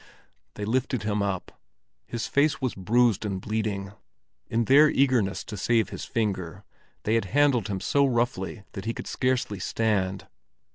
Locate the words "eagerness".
4.89-5.43